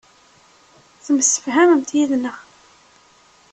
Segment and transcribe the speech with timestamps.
[1.03, 2.37] Temsefhamemt yid-neɣ.